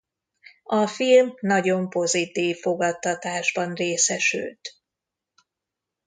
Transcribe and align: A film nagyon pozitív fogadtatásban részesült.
A 0.63 0.87
film 0.87 1.33
nagyon 1.41 1.89
pozitív 1.89 2.57
fogadtatásban 2.57 3.73
részesült. 3.73 4.77